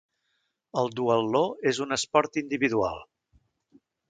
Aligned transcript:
El 0.81 0.89
duatló 0.99 1.43
és 1.73 1.83
un 1.87 1.99
esport 1.99 2.41
individual. 2.43 2.99